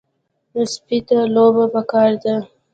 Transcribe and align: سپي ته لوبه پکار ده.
سپي 0.73 0.97
ته 1.07 1.17
لوبه 1.35 1.65
پکار 1.73 2.11
ده. 2.23 2.35